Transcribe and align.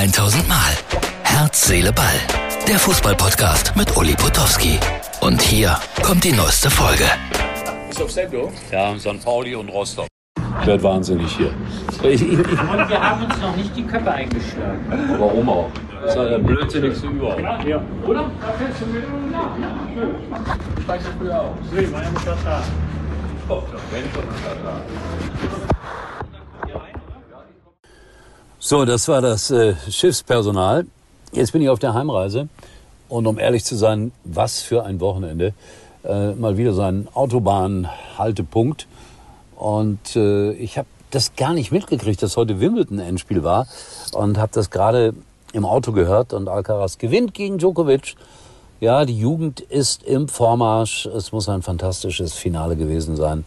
1000 0.00 0.48
Mal. 0.48 0.56
Herz, 1.24 1.66
Seele, 1.66 1.92
Ball. 1.92 2.06
Der 2.66 2.78
Fußballpodcast 2.78 3.76
mit 3.76 3.94
Uli 3.98 4.14
Potowski. 4.14 4.78
Und 5.20 5.42
hier 5.42 5.76
kommt 6.02 6.24
die 6.24 6.32
neueste 6.32 6.70
Folge. 6.70 7.04
Ist 7.90 8.00
auf 8.00 8.10
Sendung? 8.10 8.50
Ja, 8.72 8.98
St. 8.98 9.22
Pauli 9.22 9.54
und 9.54 9.68
Rostock. 9.68 10.06
Wird 10.64 10.82
wahnsinnig 10.82 11.30
hier. 11.36 11.52
Ich, 12.02 12.22
ich, 12.22 12.32
ich, 12.32 12.38
Und 12.38 12.88
wir 12.88 12.98
haben 12.98 13.26
uns 13.26 13.38
noch 13.42 13.54
nicht 13.54 13.76
die 13.76 13.82
Köpfe 13.84 14.10
eingeschlagen. 14.10 15.18
warum 15.18 15.48
auch? 15.50 15.70
Das 16.00 16.12
ist 16.12 16.16
ja 16.16 16.28
der 16.30 16.38
blödsinnigste 16.38 17.06
überhaupt. 17.06 17.66
Ja. 17.66 17.82
Oder? 18.06 18.30
Da 18.40 18.52
fällst 18.56 18.80
du 18.80 18.86
mit. 18.86 19.04
Ja, 19.30 19.54
schön. 19.94 20.82
Steigst 20.82 21.08
du 21.08 21.10
früher 21.18 21.40
aus? 21.42 21.56
Nee, 21.72 21.92
war 21.92 22.02
ja 22.02 22.08
mit 22.08 22.24
Katar. 22.24 22.62
So, 28.70 28.84
das 28.84 29.08
war 29.08 29.20
das 29.20 29.50
äh, 29.50 29.74
Schiffspersonal. 29.90 30.86
Jetzt 31.32 31.50
bin 31.50 31.60
ich 31.60 31.68
auf 31.68 31.80
der 31.80 31.92
Heimreise. 31.92 32.48
Und 33.08 33.26
um 33.26 33.36
ehrlich 33.36 33.64
zu 33.64 33.74
sein, 33.74 34.12
was 34.22 34.62
für 34.62 34.84
ein 34.84 35.00
Wochenende. 35.00 35.54
Äh, 36.04 36.34
mal 36.34 36.56
wieder 36.56 36.72
so 36.72 36.82
ein 36.82 37.08
Autobahnhaltepunkt. 37.12 38.86
Und 39.56 40.14
äh, 40.14 40.52
ich 40.52 40.78
habe 40.78 40.86
das 41.10 41.34
gar 41.34 41.52
nicht 41.52 41.72
mitgekriegt, 41.72 42.22
dass 42.22 42.36
heute 42.36 42.60
Wimbledon-Endspiel 42.60 43.42
war. 43.42 43.66
Und 44.12 44.38
habe 44.38 44.52
das 44.54 44.70
gerade 44.70 45.14
im 45.52 45.64
Auto 45.64 45.90
gehört. 45.90 46.32
Und 46.32 46.48
Alcaraz 46.48 46.98
gewinnt 46.98 47.34
gegen 47.34 47.58
Djokovic. 47.58 48.14
Ja, 48.78 49.04
die 49.04 49.18
Jugend 49.18 49.58
ist 49.58 50.04
im 50.04 50.28
Vormarsch. 50.28 51.06
Es 51.06 51.32
muss 51.32 51.48
ein 51.48 51.62
fantastisches 51.62 52.34
Finale 52.34 52.76
gewesen 52.76 53.16
sein. 53.16 53.44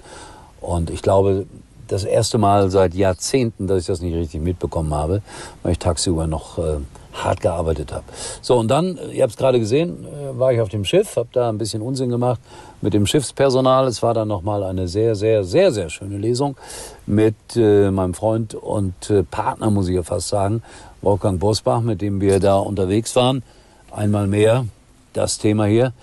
Und 0.59 0.89
ich 0.89 1.01
glaube, 1.01 1.45
das 1.93 2.03
erste 2.03 2.37
Mal 2.37 2.69
seit 2.71 2.93
Jahrzehnten, 2.95 3.67
dass 3.67 3.81
ich 3.81 3.85
das 3.85 4.01
nicht 4.01 4.15
richtig 4.15 4.41
mitbekommen 4.41 4.93
habe, 4.93 5.21
weil 5.61 5.73
ich 5.73 5.79
tagsüber 5.79 6.27
noch 6.27 6.57
äh, 6.57 6.77
hart 7.13 7.41
gearbeitet 7.41 7.93
habe. 7.93 8.03
So, 8.41 8.57
und 8.57 8.67
dann, 8.69 8.97
äh, 8.97 9.11
ihr 9.11 9.23
habt 9.23 9.33
es 9.33 9.37
gerade 9.37 9.59
gesehen, 9.59 10.05
äh, 10.05 10.37
war 10.37 10.51
ich 10.51 10.59
auf 10.59 10.69
dem 10.69 10.85
Schiff, 10.85 11.15
habe 11.15 11.29
da 11.31 11.49
ein 11.49 11.57
bisschen 11.57 11.81
Unsinn 11.81 12.09
gemacht 12.09 12.41
mit 12.81 12.93
dem 12.93 13.05
Schiffspersonal. 13.05 13.87
Es 13.87 14.01
war 14.01 14.13
dann 14.13 14.27
nochmal 14.27 14.63
eine 14.63 14.87
sehr, 14.87 15.15
sehr, 15.15 15.43
sehr, 15.43 15.71
sehr 15.71 15.89
schöne 15.89 16.17
Lesung 16.17 16.57
mit 17.05 17.35
äh, 17.55 17.91
meinem 17.91 18.15
Freund 18.15 18.55
und 18.55 19.09
äh, 19.09 19.23
Partner, 19.23 19.69
muss 19.69 19.87
ich 19.87 19.95
ja 19.95 20.03
fast 20.03 20.29
sagen, 20.29 20.63
Wolfgang 21.01 21.39
Bosbach, 21.39 21.81
mit 21.81 22.01
dem 22.01 22.21
wir 22.21 22.39
da 22.39 22.57
unterwegs 22.57 23.15
waren. 23.15 23.43
Einmal 23.91 24.27
mehr 24.27 24.65
das 25.13 25.37
Thema 25.37 25.65
hier. 25.65 25.93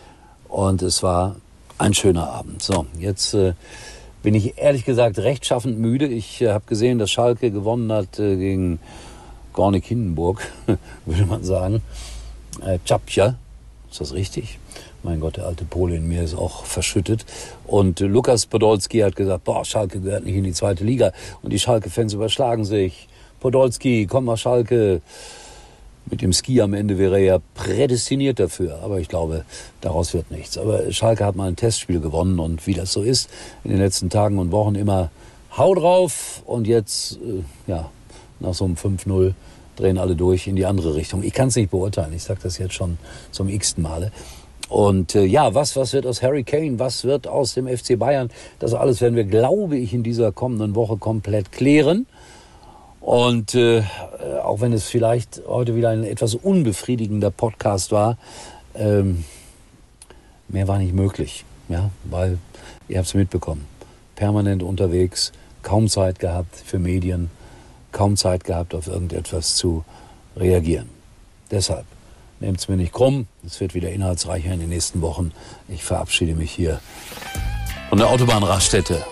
Und 0.49 0.83
es 0.83 1.03
war 1.03 1.37
ein 1.79 1.95
schöner 1.95 2.31
Abend. 2.31 2.63
So, 2.63 2.87
jetzt 2.99 3.35
äh, 3.35 3.55
bin 4.23 4.35
ich 4.35 4.59
ehrlich 4.59 4.85
gesagt 4.85 5.19
rechtschaffend 5.19 5.79
müde. 5.79 6.07
Ich 6.07 6.43
äh, 6.43 6.51
habe 6.51 6.65
gesehen, 6.67 6.99
dass 6.99 7.11
Schalke 7.11 7.51
gewonnen 7.51 7.93
hat 7.93 8.19
äh, 8.19 8.37
gegen 8.37 8.79
Gornik 9.53 9.87
Hindenburg, 9.87 10.47
würde 11.07 11.27
man 11.27 11.45
sagen. 11.45 11.83
Äh, 12.65 12.79
Czapcia, 12.85 13.37
ist 13.91 14.01
das 14.01 14.13
richtig? 14.13 14.59
Mein 15.03 15.21
Gott, 15.21 15.39
der 15.39 15.47
alte 15.47 15.65
Pole 15.65 15.97
in 15.97 16.09
mir 16.09 16.23
ist 16.23 16.35
auch 16.35 16.65
verschüttet. 16.65 17.25
Und 17.67 18.01
äh, 18.01 18.07
Lukas 18.07 18.47
Podolski 18.47 18.99
hat 18.99 19.17
gesagt, 19.17 19.45
boah, 19.45 19.65
Schalke 19.65 20.01
gehört 20.01 20.25
nicht 20.25 20.37
in 20.37 20.45
die 20.45 20.53
zweite 20.53 20.85
Liga. 20.85 21.13
Und 21.43 21.53
die 21.53 21.59
Schalke-Fans 21.59 22.13
überschlagen 22.13 22.65
sich. 22.65 23.09
Podolski, 23.41 24.07
komm 24.09 24.27
mal 24.27 24.37
Schalke. 24.37 25.01
Mit 26.11 26.23
dem 26.23 26.33
Ski 26.33 26.61
am 26.61 26.75
Ende 26.75 26.99
wäre 26.99 27.19
er 27.19 27.25
ja 27.25 27.39
prädestiniert 27.55 28.41
dafür. 28.41 28.81
Aber 28.83 28.99
ich 28.99 29.09
glaube, 29.09 29.45
daraus 29.81 30.13
wird 30.13 30.31
nichts. 30.31 30.59
Aber 30.59 30.91
Schalke 30.93 31.25
hat 31.25 31.37
mal 31.37 31.49
ein 31.49 31.57
Testspiel 31.57 32.01
gewonnen. 32.01 32.39
Und 32.39 32.67
wie 32.67 32.75
das 32.75 32.93
so 32.93 33.03
ist, 33.03 33.31
in 33.65 33.71
den 33.71 33.79
letzten 33.79 34.11
Tagen 34.11 34.39
und 34.39 34.51
Wochen 34.51 34.75
immer 34.75 35.11
Hau 35.57 35.75
drauf. 35.75 36.43
Und 36.47 36.67
jetzt, 36.67 37.19
äh, 37.19 37.71
ja, 37.71 37.91
nach 38.41 38.55
so 38.55 38.65
einem 38.65 38.75
5-0 38.75 39.35
drehen 39.77 39.99
alle 39.99 40.17
durch 40.17 40.47
in 40.47 40.57
die 40.57 40.67
andere 40.67 40.95
Richtung. 40.95 41.23
Ich 41.23 41.33
kann 41.33 41.49
es 41.49 41.57
nicht 41.57 41.71
beurteilen. 41.71 42.13
Ich 42.15 42.25
sage 42.25 42.41
das 42.43 42.59
jetzt 42.59 42.75
schon 42.75 42.99
zum 43.31 43.49
x-ten 43.49 43.83
Male. 43.83 44.13
Und 44.69 45.17
äh, 45.17 45.25
ja, 45.25 45.53
was, 45.55 45.75
was 45.75 45.93
wird 45.93 46.07
aus 46.07 46.23
Harry 46.23 46.45
Kane? 46.45 46.79
Was 46.79 47.05
wird 47.05 47.27
aus 47.27 47.55
dem 47.55 47.67
FC 47.67 47.99
Bayern? 47.99 48.31
Das 48.61 48.73
alles 48.73 49.01
werden 49.01 49.17
wir, 49.17 49.25
glaube 49.25 49.77
ich, 49.77 49.93
in 49.93 50.05
dieser 50.05 50.31
kommenden 50.31 50.77
Woche 50.77 50.97
komplett 50.97 51.51
klären. 51.51 52.07
Und 53.01 53.55
äh, 53.55 53.83
auch 54.43 54.61
wenn 54.61 54.73
es 54.73 54.89
vielleicht 54.89 55.43
heute 55.49 55.75
wieder 55.75 55.91
ein 55.91 56.05
etwas 56.05 56.35
unbefriedigender 56.35 57.31
Podcast 57.31 57.93
war, 57.93 58.19
ähm, 58.75 59.25
mehr 60.49 60.69
war 60.69 60.79
nicht 60.79 60.95
möglich. 60.95 61.45
Ja, 61.69 61.91
weil 62.05 62.39
ihr 62.89 62.99
habt 62.99 63.09
es 63.09 63.15
mitbekommen. 63.15 63.65
Permanent 64.17 64.63
unterwegs, 64.63 65.33
kaum 65.63 65.89
Zeit 65.89 66.19
gehabt 66.19 66.55
für 66.57 66.79
Medien, 66.79 67.31
kaum 67.93 68.17
Zeit 68.17 68.45
gehabt, 68.45 68.75
auf 68.75 68.87
irgendetwas 68.87 69.57
zu 69.57 69.85
reagieren. 70.37 70.89
Deshalb 71.51 71.87
nehmt 72.41 72.59
es 72.59 72.69
mir 72.69 72.77
nicht 72.77 72.93
krumm. 72.93 73.27
Es 73.47 73.61
wird 73.61 73.75
wieder 73.75 73.91
inhaltsreicher 73.91 74.53
in 74.53 74.61
den 74.61 74.69
nächsten 74.69 75.01
Wochen. 75.01 75.33
Ich 75.69 75.85
verabschiede 75.85 76.35
mich 76.35 76.51
hier 76.51 76.81
von 77.89 77.99
der 77.99 78.09
Autobahnraststätte 78.09 79.05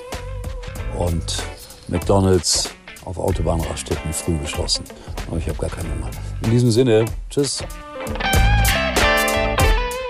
und 0.98 1.42
McDonalds 1.88 2.70
auf 3.08 3.18
Autobahnraststätten 3.18 4.12
früh 4.12 4.36
geschlossen. 4.38 4.84
Aber 5.26 5.38
ich 5.38 5.48
habe 5.48 5.58
gar 5.58 5.70
keine 5.70 5.88
mehr. 5.88 6.10
In 6.42 6.50
diesem 6.50 6.70
Sinne, 6.70 7.06
tschüss. 7.30 7.64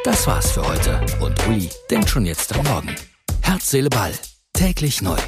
Das 0.05 0.27
war's 0.27 0.51
für 0.51 0.67
heute. 0.67 1.01
Und 1.21 1.47
Uli 1.47 1.71
denkt 1.91 2.11
schon 2.11 2.27
jetzt 2.27 2.55
am 2.55 2.65
Morgen. 2.67 2.95
Herz, 3.43 3.71
Seele, 3.71 3.89
Ball. 3.89 4.13
Täglich 4.53 5.01
neu. 5.01 5.19